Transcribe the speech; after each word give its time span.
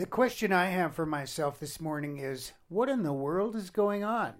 The 0.00 0.06
question 0.06 0.50
I 0.50 0.70
have 0.70 0.94
for 0.94 1.04
myself 1.04 1.60
this 1.60 1.78
morning 1.78 2.16
is 2.16 2.52
what 2.70 2.88
in 2.88 3.02
the 3.02 3.12
world 3.12 3.54
is 3.54 3.68
going 3.68 4.02
on? 4.02 4.32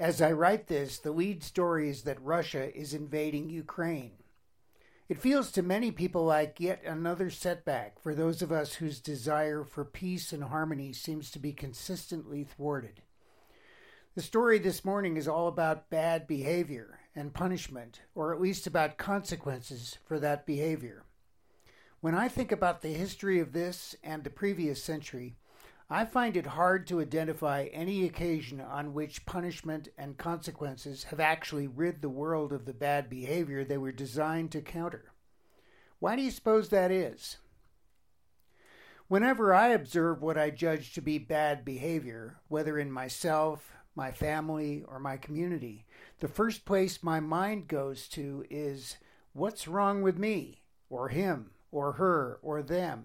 As 0.00 0.20
I 0.20 0.32
write 0.32 0.66
this, 0.66 0.98
the 0.98 1.12
lead 1.12 1.44
story 1.44 1.88
is 1.88 2.02
that 2.02 2.20
Russia 2.20 2.76
is 2.76 2.92
invading 2.92 3.50
Ukraine. 3.50 4.14
It 5.08 5.20
feels 5.20 5.52
to 5.52 5.62
many 5.62 5.92
people 5.92 6.24
like 6.24 6.58
yet 6.58 6.82
another 6.84 7.30
setback 7.30 8.02
for 8.02 8.16
those 8.16 8.42
of 8.42 8.50
us 8.50 8.74
whose 8.74 8.98
desire 8.98 9.62
for 9.62 9.84
peace 9.84 10.32
and 10.32 10.42
harmony 10.42 10.92
seems 10.92 11.30
to 11.30 11.38
be 11.38 11.52
consistently 11.52 12.42
thwarted. 12.42 13.02
The 14.16 14.22
story 14.22 14.58
this 14.58 14.84
morning 14.84 15.16
is 15.16 15.28
all 15.28 15.46
about 15.46 15.88
bad 15.88 16.26
behavior 16.26 16.98
and 17.14 17.32
punishment, 17.32 18.00
or 18.16 18.34
at 18.34 18.40
least 18.40 18.66
about 18.66 18.98
consequences 18.98 19.98
for 20.04 20.18
that 20.18 20.46
behavior. 20.46 21.05
When 22.00 22.14
I 22.14 22.28
think 22.28 22.52
about 22.52 22.82
the 22.82 22.92
history 22.92 23.40
of 23.40 23.52
this 23.52 23.96
and 24.04 24.22
the 24.22 24.30
previous 24.30 24.82
century, 24.82 25.36
I 25.88 26.04
find 26.04 26.36
it 26.36 26.46
hard 26.46 26.86
to 26.88 27.00
identify 27.00 27.68
any 27.72 28.04
occasion 28.04 28.60
on 28.60 28.92
which 28.92 29.24
punishment 29.24 29.88
and 29.96 30.18
consequences 30.18 31.04
have 31.04 31.20
actually 31.20 31.66
rid 31.66 32.02
the 32.02 32.08
world 32.08 32.52
of 32.52 32.66
the 32.66 32.74
bad 32.74 33.08
behavior 33.08 33.64
they 33.64 33.78
were 33.78 33.92
designed 33.92 34.52
to 34.52 34.60
counter. 34.60 35.12
Why 35.98 36.16
do 36.16 36.22
you 36.22 36.30
suppose 36.30 36.68
that 36.68 36.90
is? 36.90 37.38
Whenever 39.08 39.54
I 39.54 39.68
observe 39.68 40.20
what 40.20 40.36
I 40.36 40.50
judge 40.50 40.92
to 40.94 41.00
be 41.00 41.18
bad 41.18 41.64
behavior, 41.64 42.40
whether 42.48 42.78
in 42.78 42.90
myself, 42.90 43.72
my 43.94 44.10
family, 44.10 44.84
or 44.86 44.98
my 44.98 45.16
community, 45.16 45.86
the 46.18 46.28
first 46.28 46.66
place 46.66 47.02
my 47.02 47.20
mind 47.20 47.68
goes 47.68 48.08
to 48.08 48.44
is 48.50 48.96
what's 49.32 49.68
wrong 49.68 50.02
with 50.02 50.18
me, 50.18 50.62
or 50.90 51.08
him, 51.08 51.52
or 51.76 51.92
her, 51.92 52.38
or 52.40 52.62
them? 52.62 53.04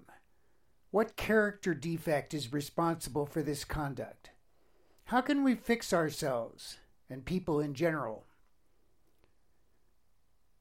What 0.91 1.17
character 1.17 1.73
defect 1.73 2.33
is 2.33 2.53
responsible 2.53 3.25
for 3.25 3.41
this 3.41 3.65
conduct? 3.65 4.29
How 5.05 5.19
can 5.19 5.43
we 5.43 5.55
fix 5.55 5.91
ourselves 5.91 6.77
and 7.09 7.25
people 7.25 7.59
in 7.59 7.73
general? 7.73 8.25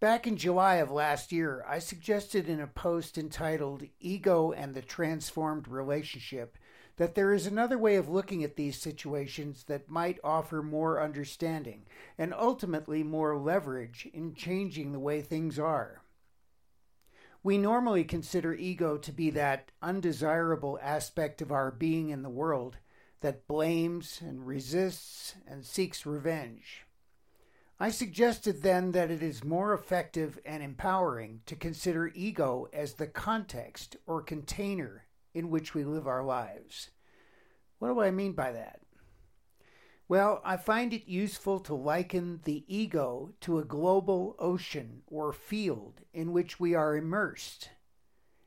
Back 0.00 0.26
in 0.26 0.36
July 0.36 0.76
of 0.76 0.90
last 0.90 1.30
year, 1.30 1.64
I 1.68 1.78
suggested 1.78 2.48
in 2.48 2.58
a 2.58 2.66
post 2.66 3.16
entitled 3.16 3.84
Ego 4.00 4.50
and 4.50 4.74
the 4.74 4.82
Transformed 4.82 5.68
Relationship 5.68 6.58
that 6.96 7.14
there 7.14 7.32
is 7.32 7.46
another 7.46 7.78
way 7.78 7.94
of 7.94 8.08
looking 8.08 8.42
at 8.42 8.56
these 8.56 8.76
situations 8.76 9.64
that 9.68 9.88
might 9.88 10.18
offer 10.24 10.62
more 10.62 11.00
understanding 11.00 11.86
and 12.18 12.34
ultimately 12.34 13.04
more 13.04 13.38
leverage 13.38 14.08
in 14.12 14.34
changing 14.34 14.90
the 14.90 14.98
way 14.98 15.22
things 15.22 15.60
are. 15.60 16.02
We 17.42 17.56
normally 17.56 18.04
consider 18.04 18.54
ego 18.54 18.98
to 18.98 19.12
be 19.12 19.30
that 19.30 19.72
undesirable 19.80 20.78
aspect 20.82 21.40
of 21.40 21.50
our 21.50 21.70
being 21.70 22.10
in 22.10 22.22
the 22.22 22.28
world 22.28 22.76
that 23.20 23.46
blames 23.46 24.20
and 24.20 24.46
resists 24.46 25.34
and 25.46 25.64
seeks 25.64 26.04
revenge. 26.04 26.84
I 27.78 27.90
suggested 27.90 28.62
then 28.62 28.92
that 28.92 29.10
it 29.10 29.22
is 29.22 29.42
more 29.42 29.72
effective 29.72 30.38
and 30.44 30.62
empowering 30.62 31.40
to 31.46 31.56
consider 31.56 32.12
ego 32.14 32.68
as 32.74 32.94
the 32.94 33.06
context 33.06 33.96
or 34.06 34.20
container 34.20 35.06
in 35.32 35.48
which 35.48 35.72
we 35.72 35.82
live 35.84 36.06
our 36.06 36.22
lives. 36.22 36.90
What 37.78 37.88
do 37.88 38.02
I 38.02 38.10
mean 38.10 38.32
by 38.32 38.52
that? 38.52 38.80
Well, 40.10 40.40
I 40.44 40.56
find 40.56 40.92
it 40.92 41.06
useful 41.06 41.60
to 41.60 41.72
liken 41.72 42.40
the 42.42 42.64
ego 42.66 43.30
to 43.42 43.60
a 43.60 43.64
global 43.64 44.34
ocean 44.40 45.02
or 45.06 45.32
field 45.32 46.00
in 46.12 46.32
which 46.32 46.58
we 46.58 46.74
are 46.74 46.96
immersed. 46.96 47.70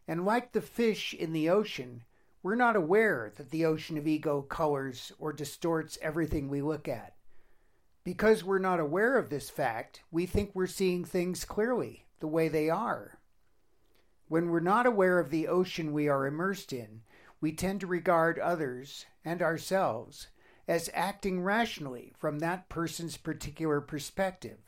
And 0.06 0.26
like 0.26 0.52
the 0.52 0.60
fish 0.60 1.14
in 1.14 1.32
the 1.32 1.50
ocean, 1.50 2.04
we're 2.42 2.56
not 2.56 2.76
aware 2.76 3.32
that 3.38 3.52
the 3.52 3.64
ocean 3.64 3.98
of 3.98 4.06
ego 4.06 4.42
colors 4.42 5.14
or 5.18 5.32
distorts 5.32 5.98
everything 6.02 6.50
we 6.50 6.62
look 6.62 6.90
at. 6.90 7.16
Because 8.04 8.44
we're 8.44 8.60
not 8.60 8.82
aware 8.82 9.18
of 9.18 9.30
this 9.30 9.50
fact, 9.50 10.04
we 10.12 10.26
think 10.26 10.52
we're 10.54 10.68
seeing 10.68 11.06
things 11.06 11.46
clearly, 11.46 12.08
the 12.20 12.28
way 12.28 12.50
they 12.50 12.70
are. 12.70 13.20
When 14.28 14.50
we're 14.50 14.60
not 14.60 14.86
aware 14.86 15.18
of 15.18 15.30
the 15.30 15.48
ocean 15.48 15.94
we 15.94 16.10
are 16.10 16.28
immersed 16.28 16.74
in, 16.74 17.04
we 17.40 17.54
tend 17.54 17.80
to 17.80 17.88
regard 17.88 18.38
others 18.38 19.06
and 19.24 19.42
ourselves 19.42 20.28
as 20.68 20.90
acting 20.94 21.42
rationally 21.42 22.14
from 22.18 22.40
that 22.40 22.70
person's 22.70 23.18
particular 23.18 23.82
perspective, 23.82 24.60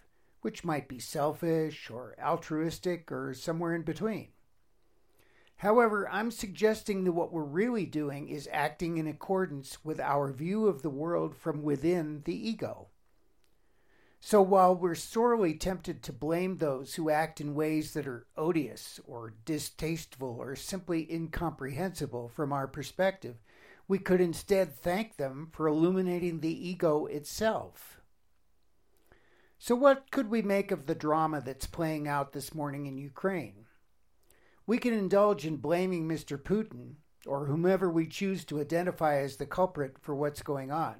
which 0.42 0.64
might 0.64 0.88
be 0.88 1.00
selfish 1.00 1.90
or 1.90 2.16
altruistic 2.22 3.12
or 3.12 3.34
somewhere 3.34 3.74
in 3.74 3.82
between. 3.82 4.28
However, 5.58 6.10
I'm 6.10 6.32
suggesting 6.32 7.06
that 7.06 7.14
what 7.14 7.32
we're 7.32 7.44
really 7.44 7.86
doing 7.86 8.28
is 8.28 8.50
acting 8.52 8.98
in 8.98 9.08
accordance 9.08 9.84
with 9.86 10.00
our 10.02 10.32
view 10.32 10.68
of 10.68 10.82
the 10.82 10.90
world 10.90 11.36
from 11.36 11.64
within 11.64 12.24
the 12.26 12.36
ego. 12.36 12.88
So 14.20 14.42
while 14.42 14.76
we're 14.76 14.96
sorely 14.96 15.54
tempted 15.54 16.02
to 16.04 16.12
blame 16.12 16.58
those 16.58 16.96
who 16.96 17.10
act 17.10 17.40
in 17.40 17.54
ways 17.54 17.94
that 17.94 18.08
are 18.08 18.26
odious 18.36 19.00
or 19.06 19.36
distasteful 19.46 20.36
or 20.40 20.56
simply 20.56 21.12
incomprehensible 21.14 22.30
from 22.30 22.52
our 22.52 22.68
perspective, 22.68 23.36
we 23.88 24.00
could 24.00 24.20
instead 24.20 24.76
thank 24.76 25.18
them 25.18 25.50
for 25.52 25.68
illuminating 25.68 26.40
the 26.40 26.70
ego 26.70 27.06
itself. 27.06 28.02
So, 29.58 29.76
what 29.76 30.12
could 30.12 30.30
we 30.30 30.42
make 30.42 30.72
of 30.72 30.86
the 30.86 30.96
drama 30.96 31.42
that's 31.42 31.68
playing 31.68 32.08
out 32.08 32.34
this 32.34 32.54
morning 32.54 32.86
in 32.88 32.98
Ukraine? 32.98 33.66
We 34.68 34.78
can 34.80 34.94
indulge 34.94 35.46
in 35.46 35.58
blaming 35.58 36.08
Mr. 36.08 36.38
Putin 36.38 36.96
or 37.26 37.46
whomever 37.46 37.90
we 37.90 38.08
choose 38.08 38.44
to 38.46 38.60
identify 38.60 39.18
as 39.18 39.38
the 39.38 39.46
culprit 39.46 39.98
for 40.02 40.16
what's 40.16 40.42
going 40.42 40.72
on. 40.72 40.96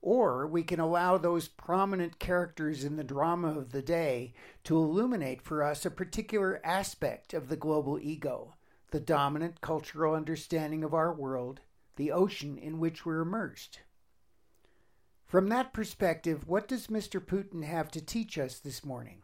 Or 0.00 0.46
we 0.46 0.62
can 0.62 0.80
allow 0.80 1.18
those 1.18 1.48
prominent 1.48 2.18
characters 2.18 2.84
in 2.84 2.96
the 2.96 3.04
drama 3.04 3.58
of 3.58 3.72
the 3.72 3.82
day 3.82 4.32
to 4.64 4.76
illuminate 4.76 5.42
for 5.42 5.62
us 5.62 5.84
a 5.84 5.90
particular 5.90 6.60
aspect 6.64 7.34
of 7.34 7.48
the 7.48 7.56
global 7.56 7.98
ego 7.98 8.54
the 8.90 9.00
dominant 9.00 9.60
cultural 9.60 10.14
understanding 10.14 10.82
of 10.82 10.94
our 10.94 11.12
world, 11.12 11.60
the 11.96 12.10
ocean 12.10 12.56
in 12.56 12.78
which 12.78 13.04
we're 13.04 13.20
immersed. 13.20 13.80
From 15.26 15.50
that 15.50 15.74
perspective, 15.74 16.48
what 16.48 16.66
does 16.66 16.86
Mr. 16.86 17.20
Putin 17.20 17.64
have 17.64 17.90
to 17.90 18.00
teach 18.00 18.38
us 18.38 18.58
this 18.58 18.84
morning? 18.84 19.22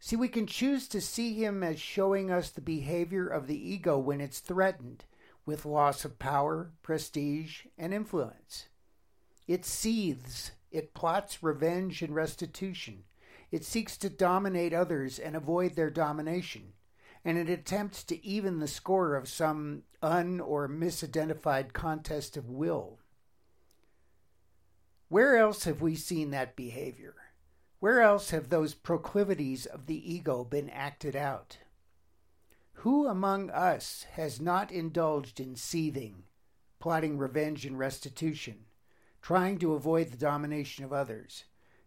See, 0.00 0.16
we 0.16 0.28
can 0.28 0.46
choose 0.46 0.88
to 0.88 1.00
see 1.00 1.34
him 1.34 1.62
as 1.62 1.80
showing 1.80 2.30
us 2.30 2.50
the 2.50 2.60
behavior 2.60 3.28
of 3.28 3.46
the 3.46 3.70
ego 3.70 3.96
when 3.96 4.20
it's 4.20 4.40
threatened 4.40 5.04
with 5.44 5.64
loss 5.64 6.04
of 6.04 6.18
power, 6.18 6.72
prestige, 6.82 7.66
and 7.78 7.94
influence. 7.94 8.66
It 9.46 9.64
seethes, 9.64 10.50
it 10.72 10.94
plots 10.94 11.42
revenge 11.42 12.02
and 12.02 12.14
restitution, 12.14 13.04
it 13.52 13.64
seeks 13.64 13.96
to 13.98 14.10
dominate 14.10 14.74
others 14.74 15.20
and 15.20 15.36
avoid 15.36 15.76
their 15.76 15.90
domination 15.90 16.72
and 17.26 17.36
it 17.36 17.50
attempts 17.50 18.04
to 18.04 18.24
even 18.24 18.60
the 18.60 18.68
score 18.68 19.16
of 19.16 19.28
some 19.28 19.82
un 20.00 20.38
or 20.38 20.68
misidentified 20.68 21.72
contest 21.72 22.36
of 22.36 22.48
will. 22.48 23.00
Where 25.08 25.36
else 25.36 25.64
have 25.64 25.82
we 25.82 25.96
seen 25.96 26.30
that 26.30 26.54
behavior? 26.54 27.16
Where 27.80 28.00
else 28.00 28.30
have 28.30 28.48
those 28.48 28.74
proclivities 28.74 29.66
of 29.66 29.86
the 29.86 30.14
ego 30.14 30.44
been 30.44 30.70
acted 30.70 31.16
out? 31.16 31.58
Who 32.74 33.08
among 33.08 33.50
us 33.50 34.06
has 34.12 34.40
not 34.40 34.70
indulged 34.70 35.40
in 35.40 35.56
seething, 35.56 36.22
plotting 36.78 37.18
revenge 37.18 37.66
and 37.66 37.76
restitution, 37.76 38.66
trying 39.20 39.58
to 39.58 39.74
avoid 39.74 40.12
the 40.12 40.16
domination 40.16 40.84
of 40.84 40.92
others, 40.92 41.42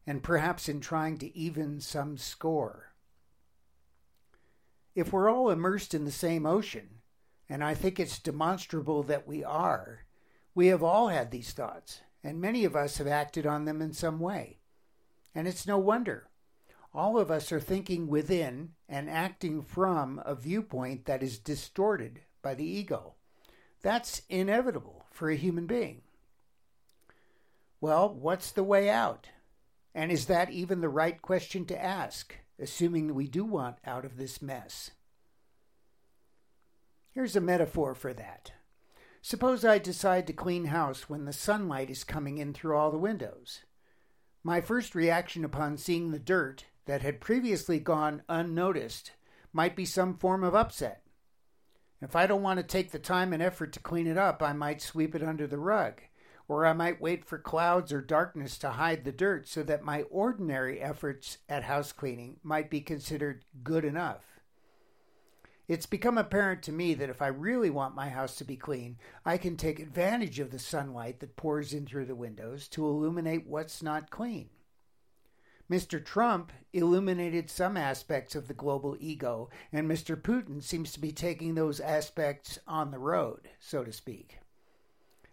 and 0.05 0.21
perhaps 0.21 0.67
in 0.67 0.81
trying 0.81 1.17
to 1.19 1.33
even 1.37 1.79
some 1.79 2.17
score? 2.17 2.88
If 4.99 5.13
we're 5.13 5.31
all 5.31 5.49
immersed 5.49 5.93
in 5.93 6.05
the 6.05 6.11
same 6.11 6.45
ocean, 6.45 6.89
and 7.47 7.63
I 7.63 7.73
think 7.73 7.99
it's 7.99 8.19
demonstrable 8.19 9.01
that 9.03 9.27
we 9.27 9.43
are, 9.43 10.05
we 10.53 10.67
have 10.67 10.83
all 10.83 11.07
had 11.07 11.31
these 11.31 11.51
thoughts, 11.51 12.01
and 12.23 12.39
many 12.39 12.65
of 12.65 12.75
us 12.75 12.97
have 12.97 13.07
acted 13.07 13.45
on 13.45 13.65
them 13.65 13.81
in 13.81 13.93
some 13.93 14.19
way. 14.19 14.59
And 15.33 15.47
it's 15.47 15.65
no 15.65 15.77
wonder. 15.77 16.27
All 16.93 17.17
of 17.17 17.31
us 17.31 17.51
are 17.51 17.59
thinking 17.59 18.07
within 18.07 18.71
and 18.87 19.09
acting 19.09 19.61
from 19.61 20.21
a 20.25 20.35
viewpoint 20.35 21.05
that 21.05 21.23
is 21.23 21.39
distorted 21.39 22.21
by 22.41 22.55
the 22.55 22.65
ego. 22.65 23.13
That's 23.81 24.23
inevitable 24.27 25.05
for 25.11 25.29
a 25.29 25.35
human 25.35 25.65
being. 25.65 26.01
Well, 27.79 28.13
what's 28.13 28.51
the 28.51 28.63
way 28.63 28.89
out? 28.89 29.29
And 29.95 30.11
is 30.11 30.25
that 30.25 30.51
even 30.51 30.81
the 30.81 30.89
right 30.89 31.21
question 31.21 31.65
to 31.65 31.81
ask? 31.81 32.35
Assuming 32.59 33.07
that 33.07 33.13
we 33.13 33.27
do 33.27 33.43
want 33.43 33.77
out 33.85 34.05
of 34.05 34.17
this 34.17 34.41
mess. 34.41 34.91
Here's 37.11 37.35
a 37.35 37.41
metaphor 37.41 37.95
for 37.95 38.13
that. 38.13 38.51
Suppose 39.21 39.65
I 39.65 39.79
decide 39.79 40.27
to 40.27 40.33
clean 40.33 40.65
house 40.65 41.09
when 41.09 41.25
the 41.25 41.33
sunlight 41.33 41.89
is 41.89 42.03
coming 42.03 42.37
in 42.37 42.53
through 42.53 42.77
all 42.77 42.91
the 42.91 42.97
windows. 42.97 43.63
My 44.43 44.61
first 44.61 44.95
reaction 44.95 45.43
upon 45.43 45.77
seeing 45.77 46.11
the 46.11 46.19
dirt 46.19 46.65
that 46.85 47.01
had 47.01 47.19
previously 47.19 47.79
gone 47.79 48.23
unnoticed 48.29 49.11
might 49.51 49.75
be 49.75 49.85
some 49.85 50.15
form 50.15 50.43
of 50.43 50.55
upset. 50.55 51.03
If 52.01 52.15
I 52.15 52.27
don't 52.27 52.43
want 52.43 52.59
to 52.59 52.63
take 52.63 52.91
the 52.91 52.99
time 52.99 53.33
and 53.33 53.43
effort 53.43 53.73
to 53.73 53.79
clean 53.79 54.07
it 54.07 54.17
up, 54.17 54.41
I 54.41 54.53
might 54.53 54.81
sweep 54.81 55.13
it 55.15 55.23
under 55.23 55.47
the 55.47 55.57
rug. 55.57 56.01
Or 56.49 56.65
I 56.65 56.73
might 56.73 56.99
wait 56.99 57.23
for 57.23 57.37
clouds 57.37 57.93
or 57.93 58.01
darkness 58.01 58.57
to 58.57 58.71
hide 58.71 59.05
the 59.05 59.11
dirt 59.11 59.47
so 59.47 59.63
that 59.63 59.83
my 59.83 60.01
ordinary 60.09 60.81
efforts 60.81 61.37
at 61.47 61.63
house 61.63 61.93
cleaning 61.93 62.37
might 62.43 62.71
be 62.71 62.81
considered 62.81 63.45
good 63.63 63.85
enough. 63.85 64.41
It's 65.67 65.85
become 65.85 66.17
apparent 66.17 66.63
to 66.63 66.71
me 66.71 66.95
that 66.95 67.11
if 67.11 67.21
I 67.21 67.27
really 67.27 67.69
want 67.69 67.93
my 67.93 68.09
house 68.09 68.35
to 68.37 68.43
be 68.43 68.57
clean, 68.57 68.97
I 69.23 69.37
can 69.37 69.55
take 69.55 69.79
advantage 69.79 70.39
of 70.39 70.49
the 70.49 70.57
sunlight 70.57 71.19
that 71.19 71.37
pours 71.37 71.71
in 71.71 71.85
through 71.85 72.07
the 72.07 72.15
windows 72.15 72.67
to 72.69 72.83
illuminate 72.87 73.45
what's 73.45 73.83
not 73.83 74.09
clean. 74.09 74.49
Mr. 75.69 76.03
Trump 76.03 76.51
illuminated 76.73 77.51
some 77.51 77.77
aspects 77.77 78.33
of 78.33 78.47
the 78.47 78.55
global 78.55 78.97
ego, 78.99 79.51
and 79.71 79.87
Mr. 79.87 80.19
Putin 80.19 80.63
seems 80.63 80.91
to 80.93 80.99
be 80.99 81.11
taking 81.11 81.53
those 81.53 81.79
aspects 81.79 82.57
on 82.67 82.89
the 82.89 82.97
road, 82.97 83.49
so 83.59 83.83
to 83.83 83.91
speak. 83.91 84.39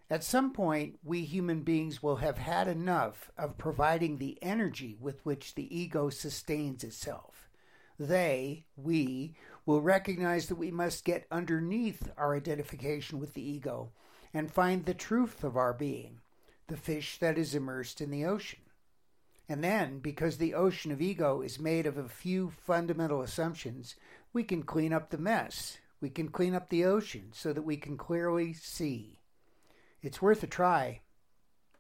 At 0.09 0.23
some 0.23 0.53
point, 0.53 1.01
we 1.03 1.23
human 1.23 1.63
beings 1.63 2.01
will 2.01 2.17
have 2.17 2.39
had 2.39 2.69
enough 2.69 3.33
of 3.37 3.59
providing 3.59 4.19
the 4.19 4.39
energy 4.41 4.97
with 5.01 5.25
which 5.27 5.55
the 5.55 5.77
ego 5.77 6.11
sustains 6.11 6.85
itself. 6.85 7.49
They, 7.99 8.67
we, 8.77 9.35
will 9.65 9.81
recognize 9.81 10.47
that 10.47 10.59
we 10.59 10.71
must 10.71 11.05
get 11.05 11.27
underneath 11.31 12.09
our 12.17 12.37
identification 12.37 13.19
with 13.19 13.35
the 13.35 13.43
ego 13.43 13.91
and 14.33 14.51
find 14.51 14.85
the 14.85 14.95
truth 14.95 15.43
of 15.43 15.57
our 15.57 15.73
being, 15.73 16.21
the 16.69 16.77
fish 16.77 17.19
that 17.19 17.37
is 17.37 17.55
immersed 17.55 18.01
in 18.01 18.11
the 18.11 18.25
ocean. 18.25 18.61
And 19.49 19.65
then, 19.65 19.99
because 19.99 20.39
the 20.39 20.55
ocean 20.55 20.93
of 20.93 21.01
ego 21.01 21.41
is 21.41 21.59
made 21.59 21.87
of 21.87 21.97
a 21.97 22.09
few 22.09 22.51
fundamental 22.51 23.23
assumptions, 23.23 23.97
we 24.33 24.45
can 24.45 24.63
clean 24.63 24.93
up 24.93 25.11
the 25.11 25.19
mess. 25.19 25.79
We 26.01 26.11
can 26.11 26.29
clean 26.29 26.55
up 26.55 26.69
the 26.69 26.85
ocean 26.85 27.31
so 27.33 27.53
that 27.53 27.63
we 27.63 27.77
can 27.77 27.97
clearly 27.97 28.53
see. 28.53 29.19
It's 30.07 30.23
worth 30.23 30.45
a 30.45 30.47
try. 30.47 31.01